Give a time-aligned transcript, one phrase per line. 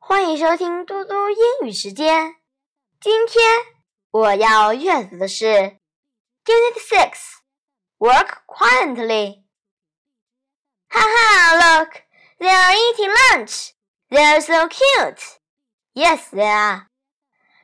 [0.00, 2.36] 欢迎收听嘟嘟英语时间。
[3.00, 3.44] 今天
[4.10, 5.44] 我要阅读的是
[6.44, 7.18] Unit Six
[7.98, 9.42] Work Quietly。
[10.88, 11.90] 哈哈，Look,
[12.38, 13.70] they are eating lunch.
[14.08, 15.38] They are so cute.
[15.94, 16.86] Yes, they are.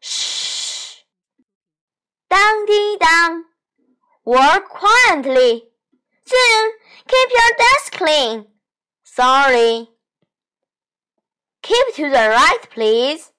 [0.00, 1.02] Shh.
[2.28, 3.44] 当滴当，
[4.24, 5.70] Work quietly.
[6.26, 6.72] Soon,
[7.06, 8.46] keep your desk clean.
[9.04, 9.88] Sorry.
[11.71, 13.31] Keep to the right, please.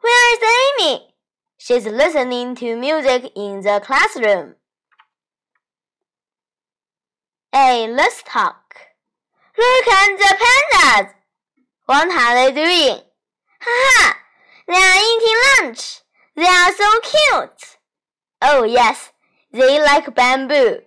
[0.00, 1.08] Where is Amy?
[1.58, 4.54] She's listening to music in the classroom.
[7.52, 8.76] Hey, let's talk.
[9.58, 11.12] Look at the pandas.
[11.84, 13.02] What are they doing?
[13.60, 14.14] Haha,
[14.66, 16.00] they are eating lunch.
[16.36, 17.76] They are so cute.
[18.40, 19.12] Oh, yes,
[19.52, 20.78] they like bamboo.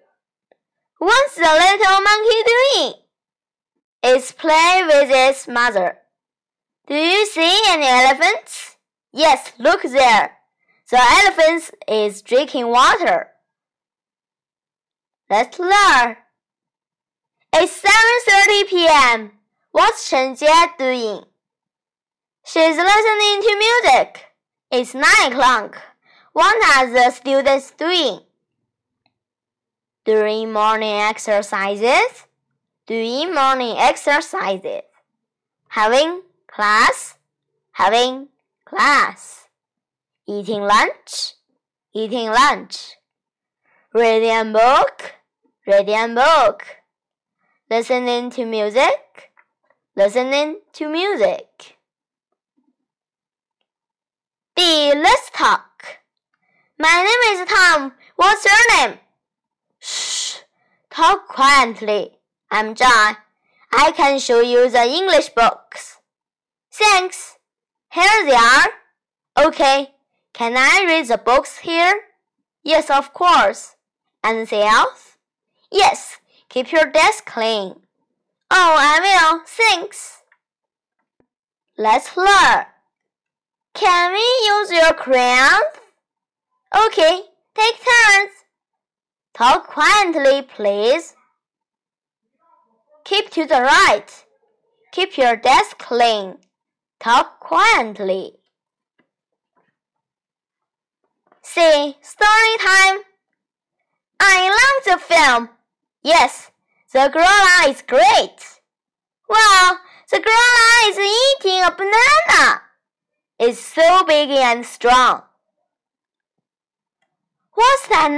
[0.98, 2.94] What's the little monkey doing?
[4.02, 6.00] It's playing with its mother.
[6.86, 8.76] Do you see any elephants?
[9.14, 10.38] Yes, look there.
[10.90, 13.30] The elephant is drinking water.
[15.30, 16.17] Let's learn.
[17.53, 19.31] It's 7:30 p.m.
[19.72, 21.23] What's Chen Jie doing?
[22.45, 24.25] She's listening to music.
[24.70, 25.81] It's 9 o'clock.
[26.34, 28.20] What are the students doing?
[30.03, 32.28] Doing morning exercises?
[32.86, 34.81] Doing morning exercises.
[35.70, 36.23] Having
[36.54, 37.16] class,
[37.72, 38.28] having
[38.64, 39.48] class,
[40.28, 41.34] eating lunch,
[41.96, 42.92] eating lunch,
[43.92, 45.16] reading a book,
[45.66, 46.64] reading a book,
[47.72, 49.31] listening to music,
[49.96, 51.78] listening to music.
[54.56, 54.94] B.
[54.94, 55.98] Let's talk.
[56.78, 57.94] My name is Tom.
[58.16, 59.00] What's your name?
[59.80, 60.36] Shh.
[60.92, 62.12] Talk quietly.
[62.52, 63.18] I'm John.
[63.72, 65.98] I can show you the English books.
[66.73, 67.38] Thanks.
[67.91, 69.45] Here they are.
[69.45, 69.91] Okay.
[70.33, 71.93] Can I read the books here?
[72.63, 73.75] Yes, of course.
[74.23, 75.17] Anything else?
[75.72, 76.17] Yes.
[76.50, 77.75] Keep your desk clean.
[78.50, 79.41] Oh, I will.
[79.45, 80.23] Thanks.
[81.78, 82.66] Let's learn.
[83.75, 85.78] Can we use your crayons?
[86.75, 87.22] Okay.
[87.53, 88.31] Take turns.
[89.35, 91.13] Talk quietly, please.
[93.03, 94.25] Keep to the right.
[94.91, 96.38] Keep your desk clean.
[97.03, 98.36] Talk quietly.
[101.41, 103.02] See, story time.
[104.22, 105.50] I love the film.
[106.02, 106.52] Yes,
[106.94, 108.62] the gorilla is great.
[109.28, 112.62] Wow, the gorilla is eating a banana.
[113.38, 115.24] It's so big and strong.
[117.52, 118.12] What's that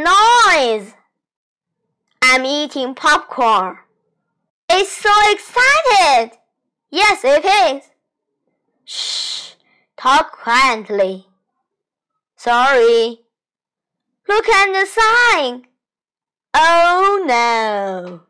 [0.62, 0.94] noise?
[2.22, 3.80] I'm eating popcorn.
[4.70, 6.38] It's so excited.
[6.92, 7.95] Yes, it is.
[10.05, 11.27] Shh, talk quietly.
[12.37, 13.21] Sorry.
[14.29, 15.67] Look at the sign.
[16.55, 18.27] Oh no.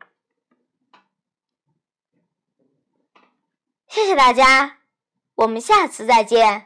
[3.87, 4.77] 谢谢大家，
[5.35, 6.64] 我们下次再见。